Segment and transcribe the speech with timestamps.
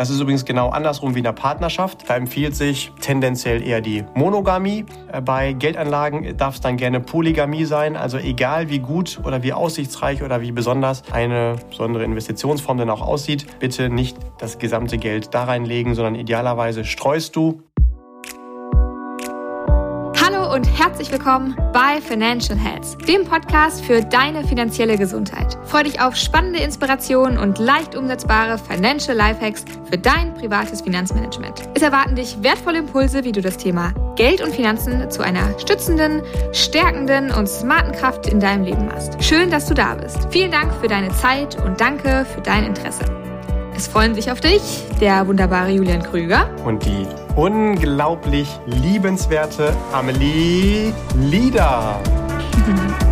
[0.00, 2.08] Das ist übrigens genau andersrum wie in der Partnerschaft.
[2.08, 4.86] Da empfiehlt sich tendenziell eher die Monogamie.
[5.12, 7.98] Äh, bei Geldanlagen darf es dann gerne Polygamie sein.
[7.98, 13.02] Also egal wie gut oder wie aussichtsreich oder wie besonders eine besondere Investitionsform denn auch
[13.02, 17.64] aussieht, bitte nicht das gesamte Geld da reinlegen, sondern idealerweise streust du
[20.60, 25.56] und herzlich willkommen bei Financial Health, dem Podcast für deine finanzielle Gesundheit.
[25.64, 31.62] Freue dich auf spannende Inspirationen und leicht umsetzbare Financial Lifehacks für dein privates Finanzmanagement.
[31.72, 36.20] Es erwarten dich wertvolle Impulse, wie du das Thema Geld und Finanzen zu einer stützenden,
[36.52, 39.16] stärkenden und smarten Kraft in deinem Leben machst.
[39.24, 40.28] Schön, dass du da bist.
[40.28, 43.04] Vielen Dank für deine Zeit und danke für dein Interesse.
[43.74, 44.60] Es freuen sich auf dich
[45.00, 52.00] der wunderbare Julian Krüger und die unglaublich liebenswerte Amelie Lieder.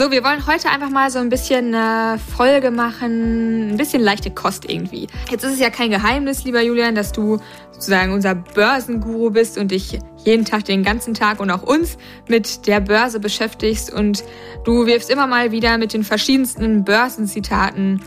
[0.00, 4.30] So, wir wollen heute einfach mal so ein bisschen eine Folge machen, ein bisschen leichte
[4.30, 5.08] Kost irgendwie.
[5.30, 7.38] Jetzt ist es ja kein Geheimnis, lieber Julian, dass du
[7.72, 12.66] sozusagen unser Börsenguru bist und dich jeden Tag, den ganzen Tag und auch uns mit
[12.66, 14.24] der Börse beschäftigst und
[14.64, 18.00] du wirfst immer mal wieder mit den verschiedensten Börsenzitaten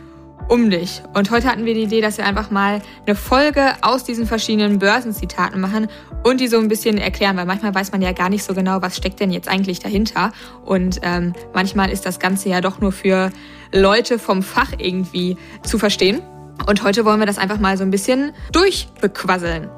[0.48, 1.02] um dich.
[1.14, 4.80] Und heute hatten wir die Idee, dass wir einfach mal eine Folge aus diesen verschiedenen
[4.80, 5.88] Börsenzitaten machen
[6.24, 8.82] und die so ein bisschen erklären, weil manchmal weiß man ja gar nicht so genau,
[8.82, 10.32] was steckt denn jetzt eigentlich dahinter.
[10.66, 13.32] Und ähm, manchmal ist das Ganze ja doch nur für
[13.72, 16.22] Leute vom Fach irgendwie zu verstehen.
[16.68, 19.70] Und heute wollen wir das einfach mal so ein bisschen durchbequasseln.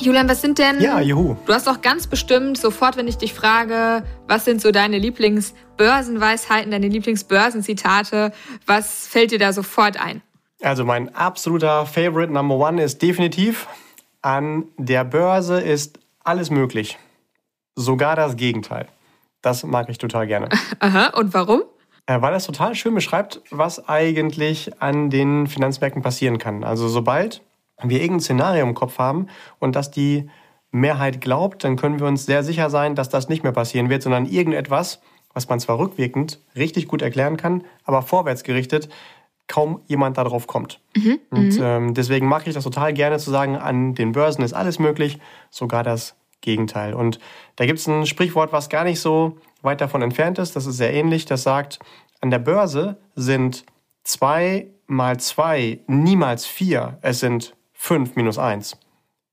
[0.00, 0.80] Julian, was sind denn.
[0.80, 1.36] Ja, juhu.
[1.46, 6.70] Du hast doch ganz bestimmt sofort, wenn ich dich frage, was sind so deine Lieblingsbörsenweisheiten,
[6.70, 8.32] deine Lieblingsbörsenzitate,
[8.66, 10.22] was fällt dir da sofort ein?
[10.62, 13.68] Also, mein absoluter Favorite Number One ist definitiv:
[14.20, 16.98] An der Börse ist alles möglich.
[17.76, 18.88] Sogar das Gegenteil.
[19.42, 20.48] Das mag ich total gerne.
[20.80, 21.62] Aha, und warum?
[22.06, 26.64] Äh, weil das total schön beschreibt, was eigentlich an den Finanzmärkten passieren kann.
[26.64, 27.42] Also, sobald
[27.82, 29.26] wir irgendein Szenario im Kopf haben
[29.58, 30.28] und dass die
[30.70, 34.02] Mehrheit glaubt, dann können wir uns sehr sicher sein, dass das nicht mehr passieren wird,
[34.02, 35.00] sondern irgendetwas,
[35.32, 38.88] was man zwar rückwirkend richtig gut erklären kann, aber vorwärts gerichtet
[39.46, 40.80] kaum jemand darauf kommt.
[40.96, 41.62] Mhm, und mhm.
[41.62, 45.18] ähm, deswegen mag ich das total gerne zu sagen, an den Börsen ist alles möglich,
[45.50, 46.94] sogar das Gegenteil.
[46.94, 47.18] Und
[47.56, 50.56] da gibt es ein Sprichwort, was gar nicht so weit davon entfernt ist.
[50.56, 51.24] Das ist sehr ähnlich.
[51.24, 51.78] Das sagt,
[52.20, 53.64] an der Börse sind
[54.02, 56.98] zwei mal zwei niemals vier.
[57.00, 58.78] Es sind 5 minus 1.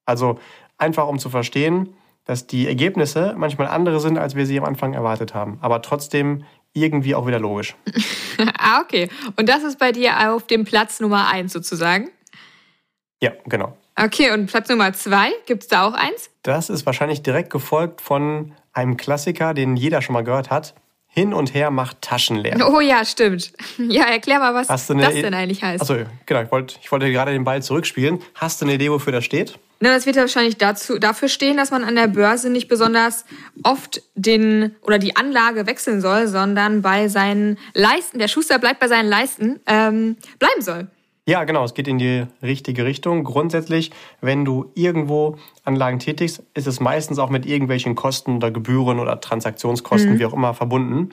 [0.05, 0.37] Also
[0.77, 1.95] einfach um zu verstehen,
[2.25, 5.57] dass die Ergebnisse manchmal andere sind, als wir sie am Anfang erwartet haben.
[5.61, 7.75] Aber trotzdem irgendwie auch wieder logisch.
[8.59, 9.09] ah, okay.
[9.37, 12.09] Und das ist bei dir auf dem Platz Nummer 1 sozusagen?
[13.21, 13.77] Ja, genau.
[13.95, 16.29] Okay, und Platz Nummer 2, gibt es da auch eins?
[16.43, 20.73] Das ist wahrscheinlich direkt gefolgt von einem Klassiker, den jeder schon mal gehört hat.
[21.13, 22.57] Hin und her macht Taschen leer.
[22.71, 23.51] Oh ja, stimmt.
[23.77, 25.01] Ja, erklär mal, was das denn
[25.33, 25.81] eigentlich heißt.
[25.81, 26.41] Achso, genau.
[26.43, 28.21] Ich wollte, ich wollte gerade den Ball zurückspielen.
[28.35, 29.59] Hast du eine Idee, wofür das steht?
[29.81, 33.25] Na, das wird ja wahrscheinlich dazu, dafür stehen, dass man an der Börse nicht besonders
[33.63, 38.87] oft den oder die Anlage wechseln soll, sondern bei seinen Leisten, der Schuster bleibt bei
[38.87, 40.87] seinen Leisten, ähm, bleiben soll.
[41.27, 43.23] Ja, genau, es geht in die richtige Richtung.
[43.23, 48.99] Grundsätzlich, wenn du irgendwo Anlagen tätigst, ist es meistens auch mit irgendwelchen Kosten oder Gebühren
[48.99, 50.19] oder Transaktionskosten, mhm.
[50.19, 51.11] wie auch immer, verbunden.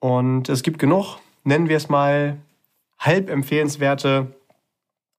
[0.00, 2.38] Und es gibt genug, nennen wir es mal,
[2.98, 4.34] halb empfehlenswerte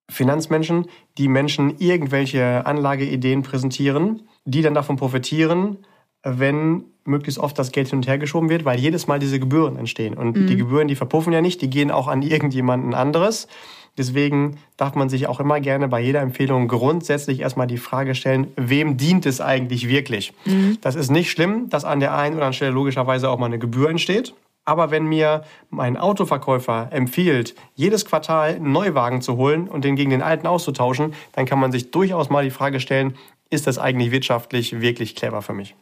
[0.10, 0.88] Finanzmenschen,
[1.18, 5.78] die Menschen irgendwelche Anlageideen präsentieren, die dann davon profitieren,
[6.24, 9.78] wenn möglichst oft das Geld hin und her geschoben wird, weil jedes Mal diese Gebühren
[9.78, 10.16] entstehen.
[10.16, 10.48] Und mhm.
[10.48, 13.48] die Gebühren, die verpuffen ja nicht, die gehen auch an irgendjemanden anderes.
[13.98, 18.48] Deswegen darf man sich auch immer gerne bei jeder Empfehlung grundsätzlich erstmal die Frage stellen,
[18.56, 20.34] wem dient es eigentlich wirklich?
[20.46, 20.78] Mhm.
[20.82, 23.60] Das ist nicht schlimm, dass an der einen oder anderen Stelle logischerweise auch mal eine
[23.60, 24.34] Gebühr entsteht.
[24.64, 30.12] Aber wenn mir mein Autoverkäufer empfiehlt, jedes Quartal einen Neuwagen zu holen und den gegen
[30.12, 33.16] den alten auszutauschen, dann kann man sich durchaus mal die Frage stellen,
[33.50, 35.76] ist das eigentlich wirtschaftlich wirklich clever für mich?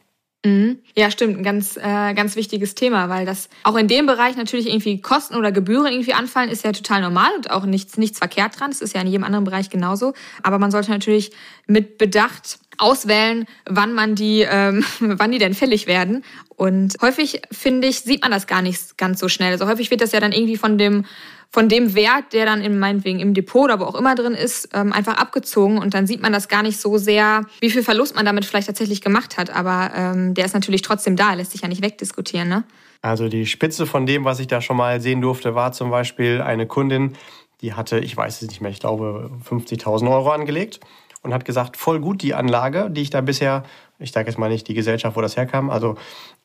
[0.44, 0.78] Mhm.
[0.94, 4.68] Ja, stimmt, ein ganz, äh, ganz wichtiges Thema, weil das auch in dem Bereich natürlich
[4.68, 8.58] irgendwie Kosten oder Gebühren irgendwie anfallen, ist ja total normal und auch nichts, nichts verkehrt
[8.58, 8.70] dran.
[8.70, 10.14] Das ist ja in jedem anderen Bereich genauso.
[10.44, 11.32] Aber man sollte natürlich
[11.66, 16.24] mit Bedacht auswählen, wann man die, ähm, wann die denn fällig werden.
[16.54, 19.52] Und häufig, finde ich, sieht man das gar nicht ganz so schnell.
[19.52, 21.04] Also häufig wird das ja dann irgendwie von dem
[21.50, 24.68] von dem Wert, der dann in meinetwegen im Depot oder wo auch immer drin ist,
[24.74, 28.14] ähm, einfach abgezogen und dann sieht man das gar nicht so sehr, wie viel Verlust
[28.14, 29.50] man damit vielleicht tatsächlich gemacht hat.
[29.50, 32.48] Aber ähm, der ist natürlich trotzdem da, lässt sich ja nicht wegdiskutieren.
[32.48, 32.64] Ne?
[33.00, 36.42] Also die Spitze von dem, was ich da schon mal sehen durfte, war zum Beispiel
[36.42, 37.14] eine Kundin,
[37.62, 40.80] die hatte, ich weiß es nicht mehr, ich glaube 50.000 Euro angelegt
[41.22, 43.64] und hat gesagt, voll gut die Anlage, die ich da bisher,
[43.98, 45.96] ich sage jetzt mal nicht die Gesellschaft, wo das herkam, also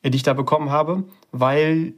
[0.02, 1.94] die ich da bekommen habe, weil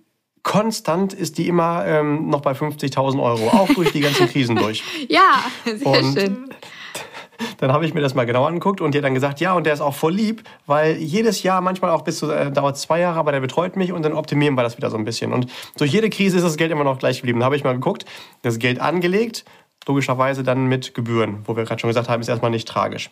[0.47, 4.85] konstant ist die immer ähm, noch bei 50.000 Euro, auch durch die ganzen Krisen durch.
[5.09, 6.49] ja, sehr und schön.
[7.59, 9.67] Dann habe ich mir das mal genau angeguckt und die hat dann gesagt, ja, und
[9.67, 13.01] der ist auch voll lieb, weil jedes Jahr, manchmal auch bis zu, äh, dauert zwei
[13.01, 15.35] Jahre, aber der betreut mich und dann optimieren wir das wieder so ein bisschen.
[15.35, 17.41] Und durch jede Krise ist das Geld immer noch gleich geblieben.
[17.41, 18.07] Da habe ich mal geguckt,
[18.41, 19.45] das Geld angelegt,
[19.87, 23.11] logischerweise dann mit Gebühren, wo wir gerade schon gesagt haben, ist erstmal nicht tragisch.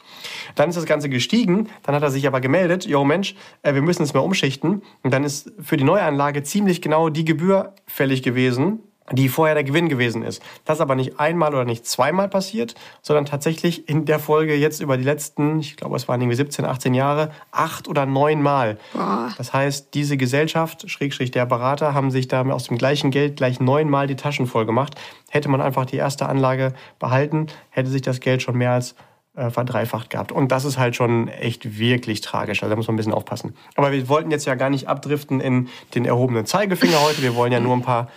[0.54, 3.82] Dann ist das Ganze gestiegen, dann hat er sich aber gemeldet, jo Mensch, äh, wir
[3.82, 4.82] müssen es mal umschichten.
[5.02, 8.80] Und dann ist für die Neuanlage ziemlich genau die Gebühr fällig gewesen,
[9.12, 10.42] die vorher der Gewinn gewesen ist.
[10.64, 14.80] Das ist aber nicht einmal oder nicht zweimal passiert, sondern tatsächlich in der Folge jetzt
[14.80, 18.78] über die letzten, ich glaube, es waren irgendwie 17, 18 Jahre, acht oder neun Mal.
[18.94, 19.28] Boah.
[19.36, 23.60] Das heißt, diese Gesellschaft, Schrägstrich der Berater, haben sich da aus dem gleichen Geld gleich
[23.60, 24.94] neunmal die Taschen voll gemacht.
[25.30, 28.94] Hätte man einfach die erste Anlage behalten, hätte sich das Geld schon mehr als
[29.36, 30.30] äh, verdreifacht gehabt.
[30.30, 32.62] Und das ist halt schon echt wirklich tragisch.
[32.62, 33.56] Also da muss man ein bisschen aufpassen.
[33.74, 37.20] Aber wir wollten jetzt ja gar nicht abdriften in den erhobenen Zeigefinger heute.
[37.20, 38.08] Wir wollen ja nur ein paar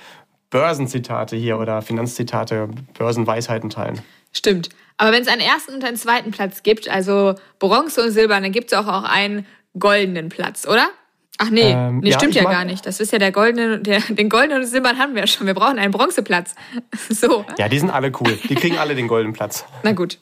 [0.49, 4.01] Börsenzitate hier oder Finanzzitate, Börsenweisheiten teilen.
[4.31, 4.69] Stimmt.
[4.97, 8.51] Aber wenn es einen ersten und einen zweiten Platz gibt, also Bronze und Silber, dann
[8.51, 9.45] gibt es auch, auch einen
[9.77, 10.89] goldenen Platz, oder?
[11.39, 12.85] Ach nee, ähm, nee ja, stimmt ja gar nicht.
[12.85, 15.45] Das ist ja der goldene, der, den goldenen und silbernen haben wir ja schon.
[15.45, 16.55] Wir brauchen einen Bronzeplatz.
[17.09, 17.45] so.
[17.57, 18.39] Ja, die sind alle cool.
[18.49, 19.65] Die kriegen alle den goldenen Platz.
[19.83, 20.17] Na gut.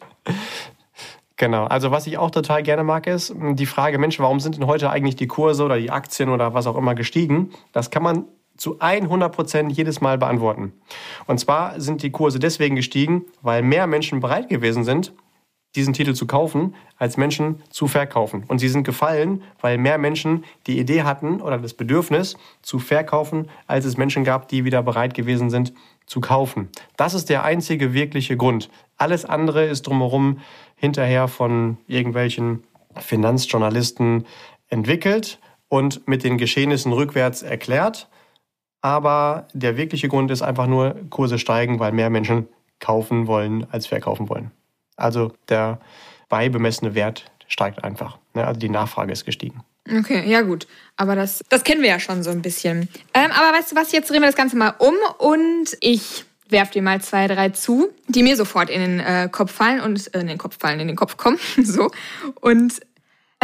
[1.37, 1.65] Genau.
[1.65, 4.89] Also was ich auch total gerne mag, ist die Frage, Mensch, warum sind denn heute
[4.89, 7.51] eigentlich die Kurse oder die Aktien oder was auch immer gestiegen?
[7.71, 8.25] Das kann man
[8.57, 10.73] zu 100 Prozent jedes Mal beantworten.
[11.27, 15.13] Und zwar sind die Kurse deswegen gestiegen, weil mehr Menschen bereit gewesen sind,
[15.75, 18.43] diesen Titel zu kaufen, als Menschen zu verkaufen.
[18.47, 23.49] Und sie sind gefallen, weil mehr Menschen die Idee hatten oder das Bedürfnis zu verkaufen,
[23.67, 25.73] als es Menschen gab, die wieder bereit gewesen sind
[26.05, 26.69] zu kaufen.
[26.95, 28.69] Das ist der einzige wirkliche Grund.
[28.97, 30.39] Alles andere ist drumherum
[30.75, 32.63] hinterher von irgendwelchen
[32.95, 34.25] Finanzjournalisten
[34.69, 38.07] entwickelt und mit den Geschehnissen rückwärts erklärt
[38.85, 42.47] aber der wirkliche Grund ist einfach nur, Kurse steigen, weil mehr Menschen
[42.79, 44.51] kaufen wollen als verkaufen wollen.
[44.95, 45.79] Also der
[46.29, 48.19] beibemessene Wert steigt einfach.
[48.35, 48.45] Ne?
[48.45, 49.63] Also die Nachfrage ist gestiegen.
[49.91, 50.67] Okay, ja gut.
[50.97, 52.87] Aber das, das kennen wir ja schon so ein bisschen.
[53.15, 56.69] Ähm, aber weißt du was, jetzt drehen wir das Ganze mal um und ich werf
[56.69, 60.19] dir mal zwei, drei zu, die mir sofort in den äh, Kopf fallen und äh,
[60.19, 61.39] in den Kopf fallen, in den Kopf kommen.
[61.63, 61.89] so.
[62.39, 62.81] Und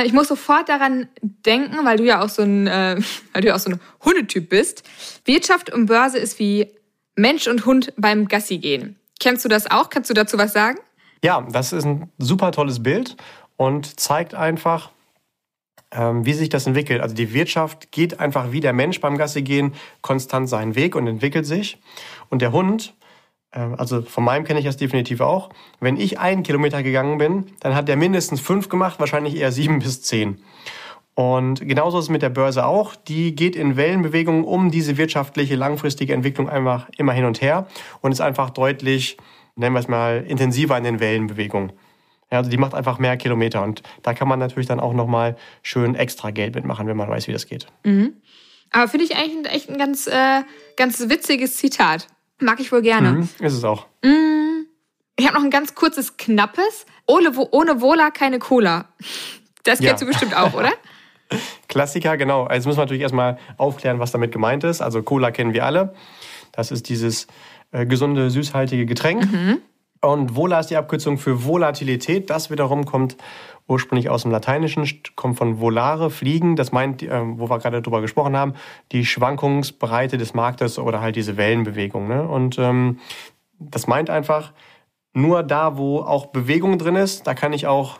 [0.03, 2.97] ich muss sofort daran denken, weil du ja auch so ein, äh,
[3.33, 4.83] weil du ja auch so ein Hundetyp bist.
[5.25, 6.71] Wirtschaft und Börse ist wie
[7.15, 8.97] Mensch und Hund beim Gassi gehen.
[9.19, 9.89] Kennst du das auch?
[9.89, 10.79] Kannst du dazu was sagen?
[11.23, 13.15] Ja, das ist ein super tolles Bild
[13.57, 14.89] und zeigt einfach,
[15.91, 17.01] ähm, wie sich das entwickelt.
[17.01, 21.05] Also die Wirtschaft geht einfach wie der Mensch beim Gassi gehen konstant seinen Weg und
[21.05, 21.77] entwickelt sich.
[22.29, 22.95] Und der Hund
[23.51, 25.50] also von meinem kenne ich das definitiv auch.
[25.80, 29.80] Wenn ich einen Kilometer gegangen bin, dann hat der mindestens fünf gemacht, wahrscheinlich eher sieben
[29.83, 30.42] bis zehn.
[31.13, 32.95] Und genauso ist es mit der Börse auch.
[32.95, 37.68] Die geht in Wellenbewegungen um diese wirtschaftliche, langfristige Entwicklung einfach immer hin und her
[38.00, 39.18] und ist einfach deutlich,
[39.56, 41.74] nennen wir es mal, intensiver in den Wellenbewegungen.
[42.31, 45.36] Ja, also die macht einfach mehr Kilometer und da kann man natürlich dann auch nochmal
[45.63, 47.68] schön extra Geld mitmachen, wenn man weiß, wie das geht.
[47.83, 48.13] Mhm.
[48.71, 50.44] Aber finde ich eigentlich echt ein ganz, äh,
[50.77, 52.07] ganz witziges Zitat.
[52.41, 53.11] Mag ich wohl gerne.
[53.11, 53.88] Mhm, ist es auch.
[54.03, 54.65] Mm,
[55.15, 56.85] ich habe noch ein ganz kurzes, knappes.
[57.05, 58.85] Ohne, ohne Wola keine Cola.
[59.63, 60.06] Das kennst ja.
[60.06, 60.71] du bestimmt auch, oder?
[61.68, 62.45] Klassiker, genau.
[62.45, 64.81] Also müssen wir natürlich erstmal aufklären, was damit gemeint ist.
[64.81, 65.94] Also Cola kennen wir alle.
[66.51, 67.27] Das ist dieses
[67.71, 69.31] äh, gesunde, süßhaltige Getränk.
[69.31, 69.61] Mhm.
[70.01, 72.29] Und Vola ist die Abkürzung für Volatilität.
[72.29, 73.17] Das wiederum kommt
[73.67, 76.55] ursprünglich aus dem Lateinischen, kommt von volare, fliegen.
[76.55, 78.53] Das meint, äh, wo wir gerade drüber gesprochen haben,
[78.91, 82.07] die Schwankungsbreite des Marktes oder halt diese Wellenbewegung.
[82.07, 82.27] Ne?
[82.27, 82.99] Und ähm,
[83.59, 84.53] das meint einfach,
[85.13, 87.99] nur da, wo auch Bewegung drin ist, da kann ich auch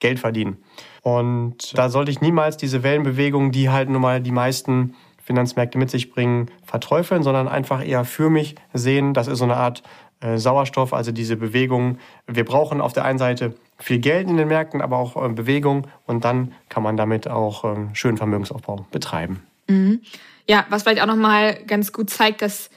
[0.00, 0.58] Geld verdienen.
[1.02, 5.90] Und da sollte ich niemals diese Wellenbewegung, die halt nun mal die meisten Finanzmärkte mit
[5.90, 9.14] sich bringen, verteufeln, sondern einfach eher für mich sehen.
[9.14, 9.82] Das ist so eine Art
[10.36, 11.98] Sauerstoff, also diese Bewegung.
[12.26, 15.86] Wir brauchen auf der einen Seite viel Geld in den Märkten, aber auch äh, Bewegung
[16.06, 19.42] und dann kann man damit auch ähm, schönen Vermögensaufbau betreiben.
[19.68, 20.00] Mhm.
[20.48, 22.70] Ja, was vielleicht auch nochmal ganz gut zeigt, dass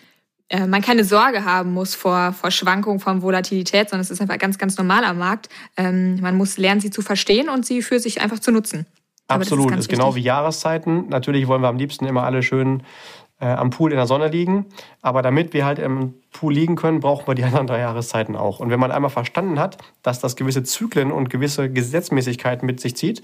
[0.50, 4.38] äh, man keine Sorge haben muss vor, vor Schwankungen von Volatilität, sondern es ist einfach
[4.38, 5.50] ganz, ganz normal am Markt.
[5.78, 8.86] Ähm, man muss lernen, sie zu verstehen und sie für sich einfach zu nutzen.
[9.28, 11.10] Absolut, ist, ist genau wie Jahreszeiten.
[11.10, 12.84] Natürlich wollen wir am liebsten immer alle schön
[13.40, 14.68] äh, am Pool in der Sonne liegen.
[15.02, 18.60] Aber damit wir halt im Pool liegen können, brauchen wir die anderen drei Jahreszeiten auch.
[18.60, 22.96] Und wenn man einmal verstanden hat, dass das gewisse Zyklen und gewisse Gesetzmäßigkeiten mit sich
[22.96, 23.22] zieht,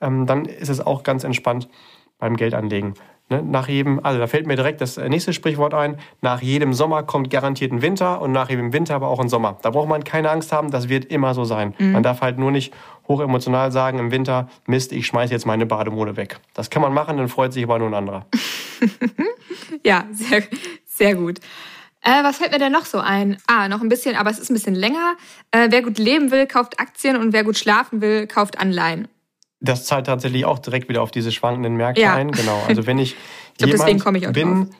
[0.00, 1.68] ähm, dann ist es auch ganz entspannt
[2.18, 2.94] beim Geldanlegen.
[3.32, 5.96] Ne, nach jedem, also da fällt mir direkt das nächste Sprichwort ein.
[6.20, 9.56] Nach jedem Sommer kommt garantiert ein Winter und nach jedem Winter aber auch ein Sommer.
[9.62, 11.74] Da braucht man keine Angst haben, das wird immer so sein.
[11.78, 11.92] Mhm.
[11.92, 12.74] Man darf halt nur nicht
[13.08, 16.38] hochemotional sagen im Winter, Mist, ich schmeiße jetzt meine Bademode weg.
[16.54, 18.26] Das kann man machen, dann freut sich aber nur ein anderer.
[19.84, 20.42] ja, sehr,
[20.84, 21.40] sehr gut.
[22.02, 23.36] Äh, was fällt mir denn noch so ein?
[23.46, 25.14] Ah, noch ein bisschen, aber es ist ein bisschen länger.
[25.52, 29.06] Äh, wer gut leben will, kauft Aktien und wer gut schlafen will, kauft Anleihen.
[29.60, 32.14] Das zahlt tatsächlich auch direkt wieder auf diese schwankenden Märkte ja.
[32.14, 32.32] ein.
[32.32, 32.60] Genau.
[32.66, 33.12] Also wenn ich,
[33.52, 34.70] ich glaub, deswegen komme ich auch bin.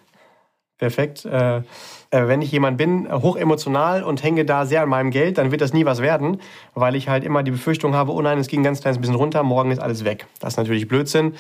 [0.83, 1.25] Perfekt.
[1.25, 1.63] Äh, äh,
[2.11, 5.73] wenn ich jemand bin, hochemotional und hänge da sehr an meinem Geld, dann wird das
[5.73, 6.41] nie was werden,
[6.75, 9.45] weil ich halt immer die Befürchtung habe, oh nein, es ging ganz kleines bisschen runter,
[9.45, 10.27] morgen ist alles weg.
[10.41, 11.35] Das ist natürlich Blödsinn.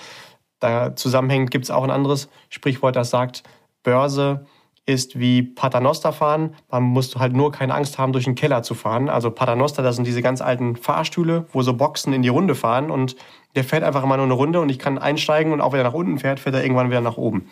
[0.61, 3.43] Da zusammenhängend gibt es auch ein anderes Sprichwort, das sagt,
[3.83, 4.47] Börse
[4.87, 6.55] ist wie Paternoster fahren.
[6.71, 9.09] Man muss halt nur keine Angst haben, durch den Keller zu fahren.
[9.09, 12.93] Also Paternoster, das sind diese ganz alten Fahrstühle, wo so Boxen in die Runde fahren
[12.93, 13.17] und
[13.57, 15.85] der fährt einfach immer nur eine Runde und ich kann einsteigen und auch wenn er
[15.85, 17.49] nach unten fährt, fährt er irgendwann wieder nach oben.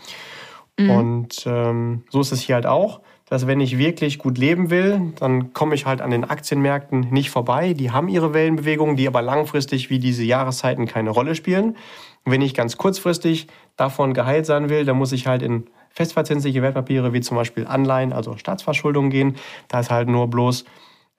[0.80, 0.90] Mhm.
[0.90, 5.12] Und ähm, so ist es hier halt auch, dass wenn ich wirklich gut leben will,
[5.18, 7.74] dann komme ich halt an den Aktienmärkten nicht vorbei.
[7.74, 11.76] Die haben ihre Wellenbewegungen, die aber langfristig wie diese Jahreszeiten keine Rolle spielen.
[12.24, 13.46] Wenn ich ganz kurzfristig
[13.76, 18.12] davon geheilt sein will, dann muss ich halt in festverzinsliche Wertpapiere wie zum Beispiel Anleihen,
[18.12, 19.36] also Staatsverschuldung gehen.
[19.68, 20.64] Da ist halt nur bloß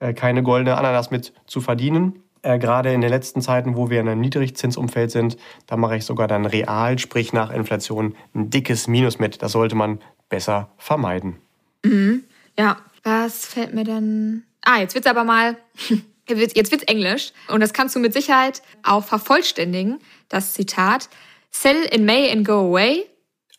[0.00, 2.21] äh, keine goldene Ananas mit zu verdienen.
[2.42, 6.04] Äh, gerade in den letzten Zeiten, wo wir in einem Niedrigzinsumfeld sind, da mache ich
[6.04, 9.42] sogar dann real, sprich nach Inflation, ein dickes Minus mit.
[9.42, 11.38] Das sollte man besser vermeiden.
[11.84, 12.24] Mhm.
[12.58, 14.42] Ja, was fällt mir denn?
[14.62, 15.56] Ah, jetzt wird's aber mal.
[16.28, 19.98] Jetzt wird's Englisch und das kannst du mit Sicherheit auch vervollständigen.
[20.28, 21.10] Das Zitat:
[21.50, 23.04] Sell in May and go away.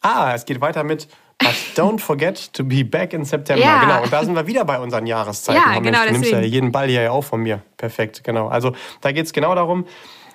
[0.01, 1.07] Ah, es geht weiter mit
[1.43, 3.63] But don't forget to be back in September.
[3.63, 3.81] Ja.
[3.81, 5.61] Genau, und da sind wir wieder bei unseren Jahreszeiten.
[5.61, 7.61] Ja, oh, Mensch, genau, du nimmst ja jeden Ball hier auch von mir.
[7.77, 8.47] Perfekt, genau.
[8.47, 9.85] Also da geht es genau darum,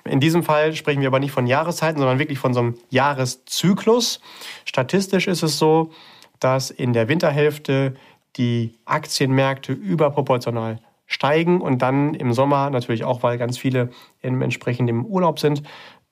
[0.05, 4.21] in diesem Fall sprechen wir aber nicht von Jahreszeiten, sondern wirklich von so einem Jahreszyklus.
[4.65, 5.91] Statistisch ist es so,
[6.39, 7.95] dass in der Winterhälfte
[8.37, 13.89] die Aktienmärkte überproportional steigen und dann im Sommer natürlich auch, weil ganz viele
[14.21, 15.63] im Urlaub sind,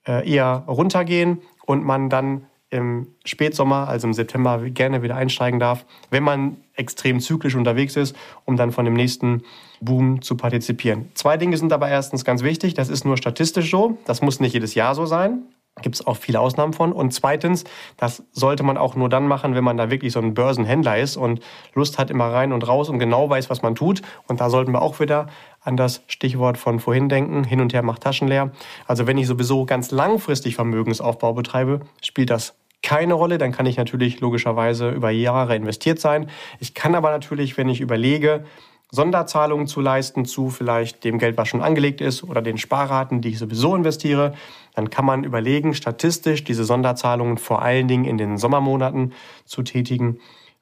[0.07, 5.85] äh, eher runtergehen und man dann im Spätsommer, also im September, gerne wieder einsteigen darf,
[6.09, 9.43] wenn man extrem zyklisch unterwegs ist, um dann von dem nächsten
[9.79, 11.09] Boom zu partizipieren.
[11.13, 12.73] Zwei Dinge sind aber erstens ganz wichtig.
[12.73, 13.97] Das ist nur statistisch so.
[14.05, 15.43] Das muss nicht jedes Jahr so sein
[15.81, 16.91] gibt es auch viele Ausnahmen von.
[16.91, 17.63] Und zweitens,
[17.97, 21.17] das sollte man auch nur dann machen, wenn man da wirklich so ein Börsenhändler ist
[21.17, 21.41] und
[21.73, 24.01] Lust hat, immer rein und raus und genau weiß, was man tut.
[24.27, 25.27] Und da sollten wir auch wieder
[25.67, 28.51] an das Stichwort von vorhin denken, hin und her macht Taschen leer.
[28.87, 33.37] Also wenn ich sowieso ganz langfristig Vermögensaufbau betreibe, spielt das keine Rolle.
[33.37, 36.29] Dann kann ich natürlich logischerweise über Jahre investiert sein.
[36.59, 38.45] Ich kann aber natürlich, wenn ich überlege,
[38.91, 43.29] Sonderzahlungen zu leisten zu vielleicht dem Geld, was schon angelegt ist oder den Sparraten, die
[43.29, 44.33] ich sowieso investiere,
[44.73, 49.11] dann kann man überlegen, statistisch diese Sonderzahlungen vor allen Dingen in den Sommermonaten
[49.43, 50.19] zu tätigen,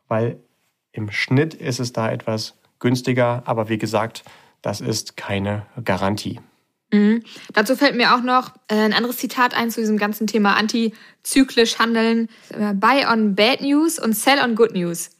[0.07, 0.39] weil
[0.91, 4.23] im Schnitt ist es da etwas günstiger, aber wie gesagt,
[4.65, 6.39] das ist keine Garantie.
[6.91, 7.21] Mhm.
[7.53, 11.77] Dazu fällt mir auch noch äh, ein anderes Zitat ein zu diesem ganzen Thema antizyklisch
[11.77, 12.29] handeln.
[12.49, 15.11] Äh, buy on bad news und sell on good news.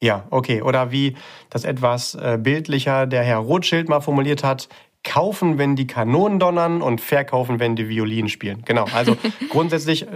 [0.00, 0.60] Ja, okay.
[0.60, 1.14] Oder wie
[1.50, 4.68] das etwas äh, bildlicher der Herr Rothschild mal formuliert hat,
[5.04, 8.62] kaufen, wenn die Kanonen donnern und verkaufen, wenn die Violinen spielen.
[8.64, 9.16] Genau, also
[9.50, 10.06] grundsätzlich,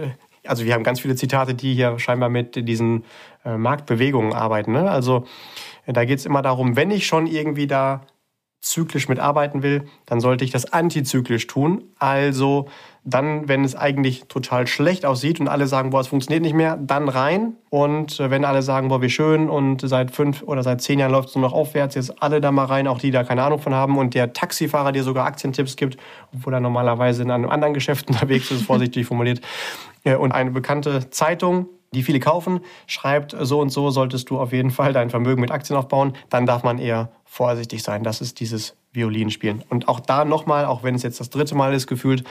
[0.45, 3.03] also wir haben ganz viele Zitate, die hier scheinbar mit diesen
[3.43, 4.71] Marktbewegungen arbeiten.
[4.71, 4.89] Ne?
[4.89, 5.25] Also
[5.85, 8.05] da geht es immer darum, wenn ich schon irgendwie da
[8.69, 11.83] zyklisch mitarbeiten will, dann sollte ich das antizyklisch tun.
[11.99, 12.67] Also
[13.03, 16.75] dann, wenn es eigentlich total schlecht aussieht und alle sagen, boah, es funktioniert nicht mehr,
[16.75, 17.53] dann rein.
[17.69, 21.13] Und äh, wenn alle sagen, boah, wie schön und seit fünf oder seit zehn Jahren
[21.13, 23.59] läuft es nur noch aufwärts, jetzt alle da mal rein, auch die da keine Ahnung
[23.59, 25.97] von haben und der Taxifahrer dir sogar Aktientipps gibt,
[26.33, 29.39] obwohl er normalerweise in einem anderen Geschäft unterwegs ist, vorsichtig formuliert.
[30.03, 34.51] Äh, und eine bekannte Zeitung, die viele kaufen, schreibt, so und so solltest du auf
[34.51, 38.03] jeden Fall dein Vermögen mit Aktien aufbauen, dann darf man eher vorsichtig sein.
[38.03, 39.63] Das ist dieses Violinspielen.
[39.69, 42.23] Und auch da nochmal, auch wenn es jetzt das dritte Mal ist, gefühlt,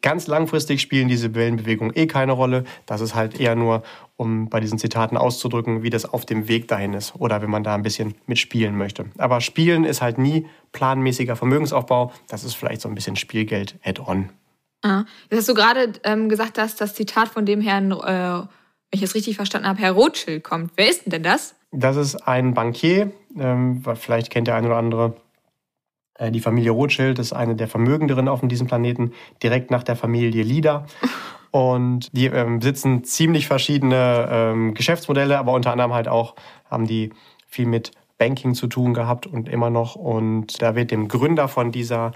[0.00, 2.64] ganz langfristig spielen diese Wellenbewegungen eh keine Rolle.
[2.86, 3.82] Das ist halt eher nur,
[4.16, 7.62] um bei diesen Zitaten auszudrücken, wie das auf dem Weg dahin ist oder wenn man
[7.62, 9.06] da ein bisschen mitspielen möchte.
[9.18, 12.12] Aber Spielen ist halt nie planmäßiger Vermögensaufbau.
[12.28, 14.30] Das ist vielleicht so ein bisschen Spielgeld add-on.
[14.82, 18.46] Ah, jetzt hast du gerade ähm, gesagt, dass das Zitat von dem Herrn, äh,
[18.94, 20.70] wenn ich es richtig verstanden habe, Herr Rothschild kommt.
[20.76, 21.56] Wer ist denn das?
[21.72, 25.16] Das ist ein Bankier, ähm, vielleicht kennt der eine oder andere.
[26.16, 30.44] Äh, die Familie Rothschild ist eine der vermögenderen auf diesem Planeten, direkt nach der Familie
[30.44, 30.86] Lieder.
[31.50, 36.36] Und die ähm, besitzen ziemlich verschiedene ähm, Geschäftsmodelle, aber unter anderem halt auch
[36.70, 37.10] haben die
[37.48, 39.96] viel mit Banking zu tun gehabt und immer noch.
[39.96, 42.12] Und da wird dem Gründer von dieser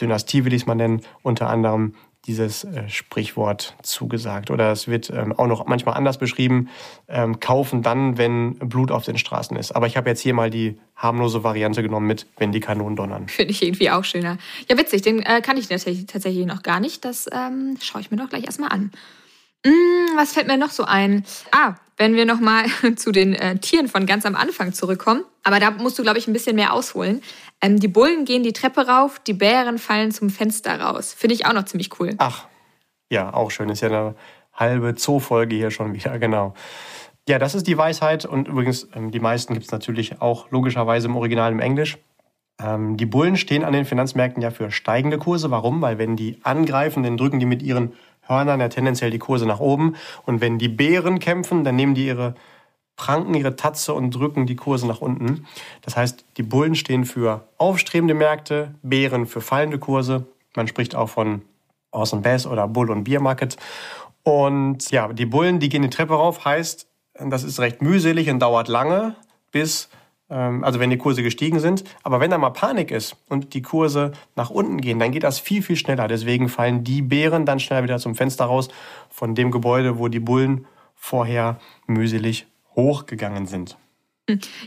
[0.00, 1.94] Dynastie, will ich es mal nennen, unter anderem
[2.26, 4.50] dieses äh, Sprichwort zugesagt.
[4.50, 6.68] Oder es wird ähm, auch noch manchmal anders beschrieben,
[7.08, 9.72] ähm, kaufen dann, wenn Blut auf den Straßen ist.
[9.72, 13.28] Aber ich habe jetzt hier mal die harmlose Variante genommen mit, wenn die Kanonen donnern.
[13.28, 14.38] Finde ich irgendwie auch schöner.
[14.68, 17.04] Ja, witzig, den äh, kann ich tatsächlich, tatsächlich noch gar nicht.
[17.04, 18.92] Das ähm, schaue ich mir doch gleich erstmal an.
[19.66, 21.24] Hm, was fällt mir noch so ein?
[21.52, 22.64] Ah, wenn wir nochmal
[22.96, 25.24] zu den äh, Tieren von ganz am Anfang zurückkommen.
[25.44, 27.22] Aber da musst du, glaube ich, ein bisschen mehr ausholen.
[27.60, 31.14] Ähm, die Bullen gehen die Treppe rauf, die Bären fallen zum Fenster raus.
[31.16, 32.14] Finde ich auch noch ziemlich cool.
[32.18, 32.46] Ach,
[33.10, 33.68] ja, auch schön.
[33.68, 34.14] Ist ja eine
[34.52, 36.54] halbe Zoo-Folge hier schon wieder, genau.
[37.28, 38.24] Ja, das ist die Weisheit.
[38.24, 41.98] Und übrigens, ähm, die meisten gibt es natürlich auch logischerweise im Original im Englisch.
[42.60, 45.50] Ähm, die Bullen stehen an den Finanzmärkten ja für steigende Kurse.
[45.50, 45.80] Warum?
[45.82, 47.92] Weil wenn die angreifen, dann drücken die mit ihren
[48.32, 49.96] Hörnern ja tendenziell die Kurse nach oben.
[50.26, 52.34] Und wenn die Bären kämpfen, dann nehmen die ihre
[52.96, 55.46] Pranken, ihre Tatze und drücken die Kurse nach unten.
[55.82, 60.26] Das heißt, die Bullen stehen für aufstrebende Märkte, Bären für fallende Kurse.
[60.54, 61.42] Man spricht auch von
[61.92, 63.56] and Bass oder Bull und Beer Market.
[64.22, 66.86] Und ja, die Bullen, die gehen die Treppe rauf, heißt,
[67.18, 69.16] das ist recht mühselig und dauert lange,
[69.50, 69.88] bis
[70.34, 71.84] also wenn die Kurse gestiegen sind.
[72.02, 75.38] Aber wenn da mal Panik ist und die Kurse nach unten gehen, dann geht das
[75.38, 76.08] viel, viel schneller.
[76.08, 78.68] Deswegen fallen die Bären dann schnell wieder zum Fenster raus
[79.10, 83.76] von dem Gebäude, wo die Bullen vorher mühselig hochgegangen sind.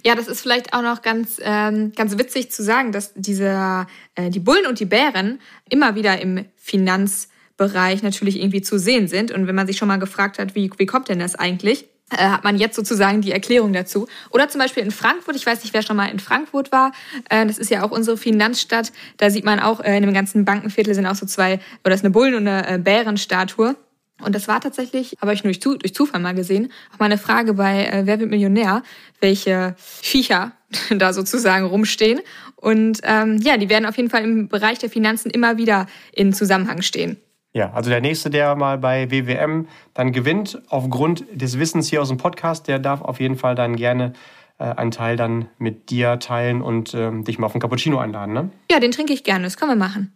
[0.03, 4.29] Ja, das ist vielleicht auch noch ganz, ähm, ganz witzig zu sagen, dass diese, äh,
[4.29, 9.31] die Bullen und die Bären immer wieder im Finanzbereich natürlich irgendwie zu sehen sind.
[9.31, 11.88] Und wenn man sich schon mal gefragt hat, wie, wie kommt denn das eigentlich?
[12.12, 14.07] Äh, hat man jetzt sozusagen die Erklärung dazu.
[14.29, 16.91] Oder zum Beispiel in Frankfurt, ich weiß nicht, wer schon mal in Frankfurt war,
[17.29, 20.45] äh, das ist ja auch unsere Finanzstadt, da sieht man auch, äh, in dem ganzen
[20.45, 23.75] Bankenviertel sind auch so zwei, oder ist eine Bullen- und eine äh, Bärenstatue.
[24.21, 27.17] Und das war tatsächlich, habe ich nur durch, durch Zufall mal gesehen, auch mal eine
[27.17, 28.83] Frage bei äh, Wer wird Millionär,
[29.19, 30.53] welche Viecher
[30.89, 32.21] da sozusagen rumstehen.
[32.55, 36.33] Und ähm, ja, die werden auf jeden Fall im Bereich der Finanzen immer wieder in
[36.33, 37.17] Zusammenhang stehen.
[37.55, 42.09] Ja, also der nächste, der mal bei WWM dann gewinnt, aufgrund des Wissens hier aus
[42.09, 44.12] dem Podcast, der darf auf jeden Fall dann gerne
[44.59, 48.33] äh, einen Teil dann mit dir teilen und ähm, dich mal auf einen Cappuccino einladen,
[48.33, 48.50] ne?
[48.69, 50.13] Ja, den trinke ich gerne, das können wir machen.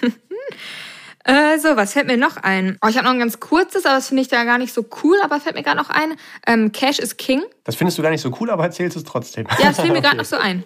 [1.26, 2.78] äh, so, was fällt mir noch ein?
[2.82, 4.86] Oh, ich habe noch ein ganz kurzes, aber das finde ich da gar nicht so
[5.02, 6.14] cool, aber fällt mir gerade noch ein.
[6.46, 7.42] Ähm, Cash is King.
[7.64, 9.46] Das findest du gar nicht so cool, aber erzählst es trotzdem.
[9.58, 10.64] Ja, das fällt mir gerade noch so ein.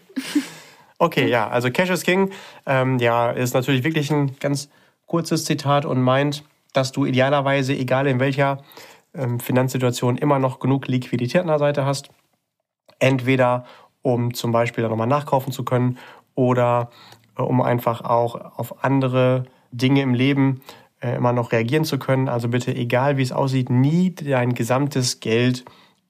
[0.99, 2.31] okay, ja, also Cash is King,
[2.67, 4.69] ähm, ja, ist natürlich wirklich ein ganz
[5.07, 8.63] kurzes Zitat und meint, dass du idealerweise, egal in welcher
[9.15, 12.11] ähm, Finanzsituation, immer noch genug Liquidität an der Seite hast.
[12.99, 13.65] Entweder
[14.03, 15.99] um zum Beispiel dann nochmal nachkaufen zu können
[16.35, 16.91] oder
[17.39, 20.63] äh, um einfach auch auf andere Dinge im Leben
[21.01, 22.29] äh, immer noch reagieren zu können.
[22.29, 25.65] Also bitte, egal wie es aussieht, nie dein gesamtes Geld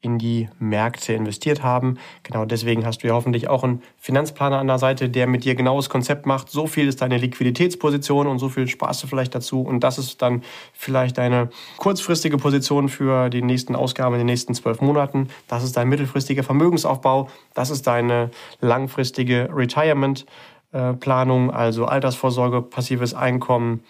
[0.05, 1.99] in die Märkte investiert haben.
[2.23, 5.55] Genau deswegen hast du ja hoffentlich auch einen Finanzplaner an der Seite, der mit dir
[5.55, 6.51] genau das Konzept macht.
[6.51, 9.63] So viel ist deine Liquiditätsposition und so viel sparst du vielleicht dazu.
[9.63, 14.55] Und das ist dann vielleicht deine kurzfristige Position für die nächsten Ausgaben in den nächsten
[14.55, 15.29] zwölf Monaten.
[15.49, 17.29] Das ist dein mittelfristiger Vermögensaufbau.
[17.55, 23.83] Das ist deine langfristige Retirement-Planung, also Altersvorsorge, passives Einkommen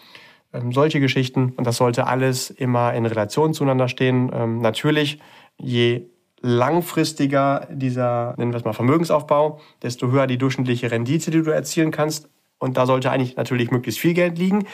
[0.55, 1.53] ähm, solche Geschichten.
[1.57, 4.31] Und das sollte alles immer in Relation zueinander stehen.
[4.33, 5.19] Ähm, natürlich
[5.59, 6.07] je
[6.41, 11.91] langfristiger dieser, nennen wir es mal Vermögensaufbau, desto höher die durchschnittliche Rendite, die du erzielen
[11.91, 12.29] kannst.
[12.59, 14.67] Und da sollte eigentlich natürlich möglichst viel Geld liegen.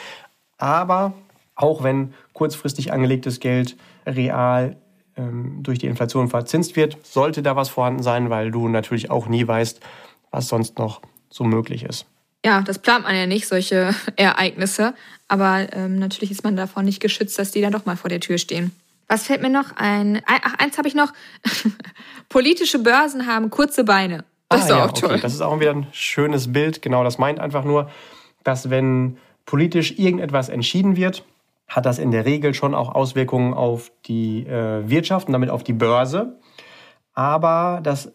[0.57, 1.13] Aber
[1.55, 4.75] auch wenn kurzfristig angelegtes Geld real
[5.15, 9.27] ähm, durch die Inflation verzinst wird, sollte da was vorhanden sein, weil du natürlich auch
[9.27, 9.79] nie weißt,
[10.29, 12.05] was sonst noch so möglich ist.
[12.45, 14.93] Ja, das plant man ja nicht, solche Ereignisse.
[15.27, 18.19] Aber ähm, natürlich ist man davon nicht geschützt, dass die dann doch mal vor der
[18.19, 18.71] Tür stehen.
[19.11, 20.21] Was fällt mir noch ein?
[20.25, 21.11] Ach, eins habe ich noch.
[22.29, 24.23] Politische Börsen haben kurze Beine.
[24.47, 25.09] Das ah, ist ja, auch toll.
[25.11, 25.19] Okay.
[25.21, 26.81] Das ist auch wieder ein schönes Bild.
[26.81, 27.89] Genau, das meint einfach nur,
[28.45, 31.25] dass wenn politisch irgendetwas entschieden wird,
[31.67, 35.65] hat das in der Regel schon auch Auswirkungen auf die äh, Wirtschaft und damit auf
[35.65, 36.39] die Börse.
[37.13, 38.13] Aber das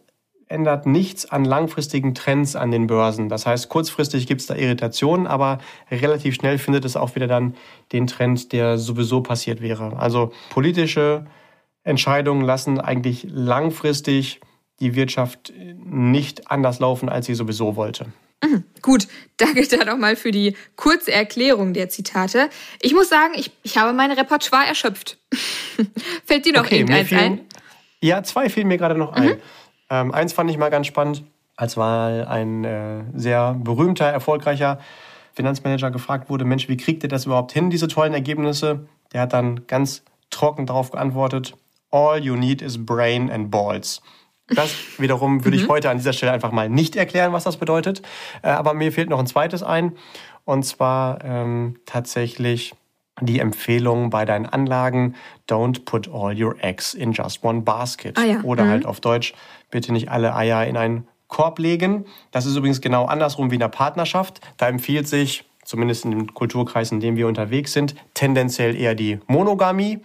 [0.49, 3.29] ändert nichts an langfristigen Trends an den Börsen.
[3.29, 5.59] Das heißt, kurzfristig gibt es da Irritationen, aber
[5.91, 7.55] relativ schnell findet es auch wieder dann
[7.93, 9.99] den Trend, der sowieso passiert wäre.
[9.99, 11.27] Also politische
[11.83, 14.41] Entscheidungen lassen eigentlich langfristig
[14.81, 18.07] die Wirtschaft nicht anders laufen, als sie sowieso wollte.
[18.45, 22.51] Mhm, gut, danke da nochmal für die kurze Erklärung der Zitate.
[22.83, 25.19] Ich muss sagen, ich, ich habe mein Repertoire erschöpft.
[26.25, 27.41] Fällt dir noch okay, irgendeins ein?
[28.01, 29.23] Ja, zwei fielen mir gerade noch mhm.
[29.23, 29.37] ein.
[29.91, 31.25] Ähm, eins fand ich mal ganz spannend,
[31.57, 34.79] als mal ein äh, sehr berühmter, erfolgreicher
[35.33, 38.87] Finanzmanager gefragt wurde, Mensch, wie kriegt ihr das überhaupt hin, diese tollen Ergebnisse?
[39.13, 41.55] Der hat dann ganz trocken darauf geantwortet,
[41.91, 44.03] all you need is brain and balls.
[44.49, 45.69] Das wiederum würde ich mhm.
[45.69, 48.03] heute an dieser Stelle einfach mal nicht erklären, was das bedeutet.
[48.43, 49.93] Äh, aber mir fehlt noch ein zweites ein.
[50.45, 52.75] Und zwar ähm, tatsächlich
[53.21, 55.15] die Empfehlung bei deinen Anlagen,
[55.49, 58.19] don't put all your eggs in just one basket.
[58.19, 58.41] Ah ja.
[58.43, 58.69] Oder Mhm.
[58.69, 59.35] halt auf Deutsch,
[59.71, 62.05] bitte nicht alle Eier in einen Korb legen.
[62.31, 64.41] Das ist übrigens genau andersrum wie in der Partnerschaft.
[64.57, 69.19] Da empfiehlt sich, zumindest in dem Kulturkreis, in dem wir unterwegs sind, tendenziell eher die
[69.27, 70.01] Monogamie.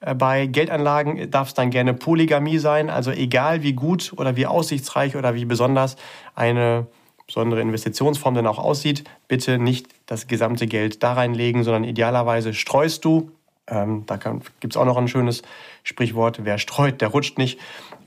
[0.00, 2.90] Äh, Bei Geldanlagen darf es dann gerne Polygamie sein.
[2.90, 5.96] Also egal wie gut oder wie aussichtsreich oder wie besonders
[6.34, 6.86] eine
[7.26, 13.04] besondere Investitionsform denn auch aussieht, bitte nicht das gesamte Geld da reinlegen, sondern idealerweise streust
[13.04, 13.30] du.
[13.68, 15.42] Ähm, da gibt es auch noch ein schönes
[15.84, 17.60] Sprichwort, wer streut, der rutscht nicht.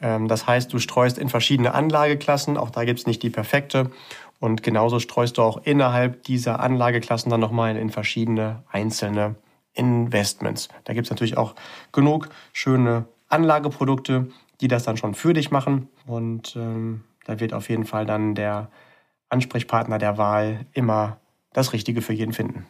[0.03, 3.89] Ähm, das heißt, du streust in verschiedene Anlageklassen, auch da gibt es nicht die perfekte.
[4.39, 9.35] Und genauso streust du auch innerhalb dieser Anlageklassen dann nochmal in verschiedene einzelne
[9.73, 10.67] Investments.
[10.83, 11.55] Da gibt es natürlich auch
[11.93, 14.27] genug schöne Anlageprodukte,
[14.59, 15.87] die das dann schon für dich machen.
[16.05, 18.69] Und ähm, da wird auf jeden Fall dann der
[19.29, 21.17] Ansprechpartner der Wahl immer
[21.53, 22.65] das Richtige für jeden finden.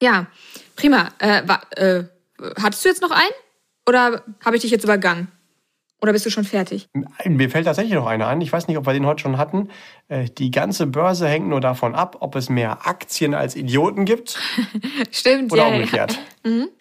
[0.00, 0.26] Ja,
[0.76, 1.08] prima.
[1.18, 1.42] Äh,
[1.76, 2.04] äh,
[2.60, 3.32] hattest du jetzt noch einen?
[3.88, 5.28] Oder habe ich dich jetzt übergangen?
[6.00, 6.88] Oder bist du schon fertig?
[7.24, 8.40] Mir fällt tatsächlich noch einer an.
[8.40, 9.68] Ich weiß nicht, ob wir den heute schon hatten.
[10.06, 14.38] Äh, Die ganze Börse hängt nur davon ab, ob es mehr Aktien als Idioten gibt
[15.10, 15.68] Stimmt, oder ja.
[15.68, 15.74] ja.
[15.74, 16.18] umgekehrt.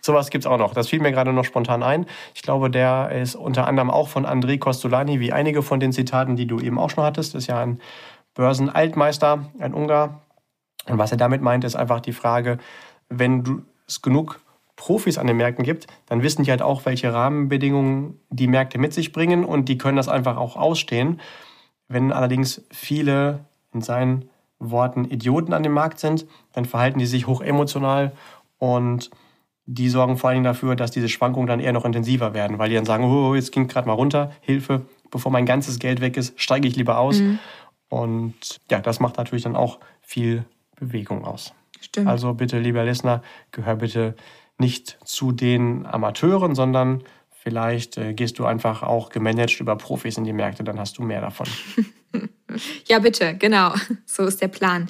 [0.02, 0.74] Sowas gibt's auch noch.
[0.74, 2.06] Das fiel mir gerade noch spontan ein.
[2.36, 6.36] Ich glaube, der ist unter anderem auch von André Costolani, wie einige von den Zitaten,
[6.36, 7.34] die du eben auch schon hattest.
[7.34, 7.80] Das ist ja ein
[8.36, 10.22] Börsenaltmeister, ein Ungar.
[10.88, 12.60] Und was er damit meint, ist einfach die Frage,
[13.10, 14.40] wenn du es genug
[14.78, 18.94] Profis an den Märkten gibt, dann wissen die halt auch, welche Rahmenbedingungen die Märkte mit
[18.94, 21.20] sich bringen und die können das einfach auch ausstehen.
[21.90, 27.28] Wenn allerdings viele in seinen Worten Idioten an dem Markt sind, dann verhalten die sich
[27.28, 28.14] hochemotional
[28.60, 29.10] und
[29.66, 32.70] die sorgen vor allen Dingen dafür, dass diese Schwankungen dann eher noch intensiver werden, weil
[32.70, 36.16] die dann sagen, oh, jetzt ging gerade mal runter, Hilfe, bevor mein ganzes Geld weg
[36.16, 37.22] ist, steige ich lieber aus.
[37.90, 41.54] Und ja, das macht natürlich dann auch viel Bewegung aus.
[41.82, 42.08] Stimmt.
[42.08, 44.16] Also bitte, lieber Listener, gehör bitte
[44.58, 50.24] nicht zu den Amateuren, sondern vielleicht äh, gehst du einfach auch gemanagt über Profis in
[50.24, 51.48] die Märkte, dann hast du mehr davon.
[52.88, 53.74] Ja, bitte, genau.
[54.06, 54.88] So ist der Plan.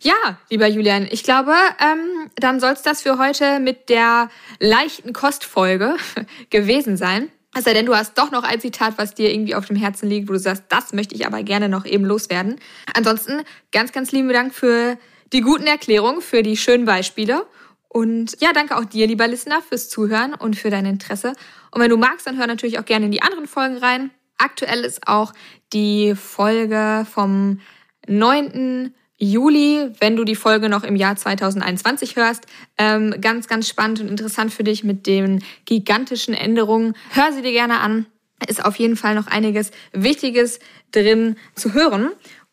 [0.00, 4.28] Ja, lieber Julian, ich glaube, ähm, dann soll es das für heute mit der
[4.60, 5.96] leichten Kostfolge
[6.50, 7.30] gewesen sein.
[7.56, 10.28] Es denn, du hast doch noch ein Zitat, was dir irgendwie auf dem Herzen liegt,
[10.28, 12.60] wo du sagst, das möchte ich aber gerne noch eben loswerden.
[12.94, 14.96] Ansonsten ganz, ganz lieben Dank für
[15.32, 17.46] die guten Erklärungen, für die schönen Beispiele.
[17.88, 21.32] Und ja, danke auch dir, lieber Listener, fürs Zuhören und für dein Interesse.
[21.70, 24.10] Und wenn du magst, dann hör natürlich auch gerne in die anderen Folgen rein.
[24.36, 25.32] Aktuell ist auch
[25.72, 27.60] die Folge vom
[28.06, 28.94] 9.
[29.18, 32.46] Juli, wenn du die Folge noch im Jahr 2021 hörst.
[32.78, 36.94] Ähm, ganz, ganz spannend und interessant für dich mit den gigantischen Änderungen.
[37.10, 38.06] Hör sie dir gerne an.
[38.46, 40.60] Ist auf jeden Fall noch einiges Wichtiges
[40.92, 42.10] drin zu hören.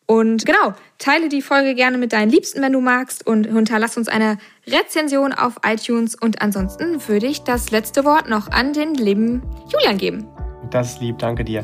[0.07, 4.07] Und genau, teile die Folge gerne mit deinen Liebsten, wenn du magst, und hinterlass uns
[4.07, 4.37] eine
[4.67, 6.15] Rezension auf iTunes.
[6.15, 9.41] Und ansonsten würde ich das letzte Wort noch an den lieben
[9.71, 10.27] Julian geben.
[10.69, 11.63] Das ist lieb, danke dir.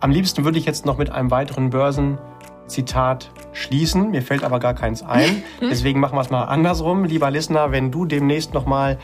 [0.00, 4.10] Am liebsten würde ich jetzt noch mit einem weiteren Börsenzitat schließen.
[4.10, 5.42] Mir fällt aber gar keins ein.
[5.60, 7.04] Deswegen machen wir es mal andersrum.
[7.04, 8.98] Lieber Listener, wenn du demnächst noch mal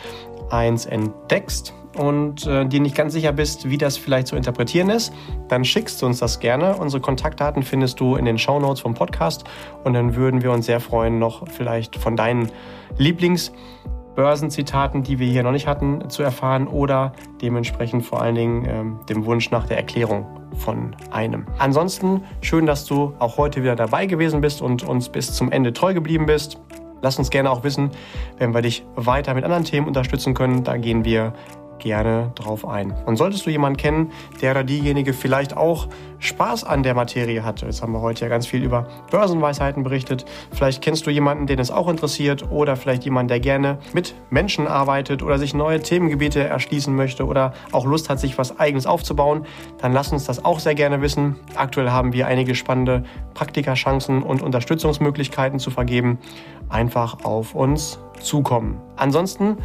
[0.50, 5.12] eins entdeckst und äh, dir nicht ganz sicher bist, wie das vielleicht zu interpretieren ist,
[5.48, 6.76] dann schickst du uns das gerne.
[6.76, 9.44] Unsere Kontaktdaten findest du in den Shownotes vom Podcast
[9.84, 12.50] und dann würden wir uns sehr freuen, noch vielleicht von deinen
[12.98, 19.00] Lieblingsbörsenzitaten, die wir hier noch nicht hatten, zu erfahren oder dementsprechend vor allen Dingen ähm,
[19.08, 21.46] dem Wunsch nach der Erklärung von einem.
[21.58, 25.72] Ansonsten schön, dass du auch heute wieder dabei gewesen bist und uns bis zum Ende
[25.72, 26.58] treu geblieben bist.
[27.02, 27.90] Lass uns gerne auch wissen,
[28.38, 30.64] wenn wir dich weiter mit anderen Themen unterstützen können.
[30.64, 31.34] Da gehen wir
[31.78, 32.92] gerne drauf ein.
[33.06, 37.62] Und solltest du jemanden kennen, der oder diejenige vielleicht auch Spaß an der Materie hat,
[37.62, 41.58] jetzt haben wir heute ja ganz viel über Börsenweisheiten berichtet, vielleicht kennst du jemanden, den
[41.58, 46.42] es auch interessiert oder vielleicht jemanden, der gerne mit Menschen arbeitet oder sich neue Themengebiete
[46.42, 49.46] erschließen möchte oder auch Lust hat, sich was eigenes aufzubauen,
[49.78, 51.36] dann lass uns das auch sehr gerne wissen.
[51.54, 56.18] Aktuell haben wir einige spannende Praktikachancen und Unterstützungsmöglichkeiten zu vergeben.
[56.68, 58.80] Einfach auf uns zukommen.
[58.96, 59.58] Ansonsten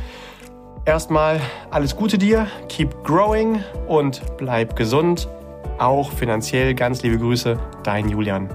[0.86, 1.40] Erstmal
[1.70, 5.28] alles Gute dir, keep growing und bleib gesund.
[5.78, 8.50] Auch finanziell ganz liebe Grüße, dein Julian.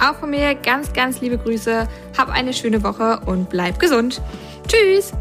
[0.00, 1.88] Auch von mir ganz, ganz liebe Grüße.
[2.18, 4.20] Hab eine schöne Woche und bleib gesund.
[4.68, 5.12] Tschüss!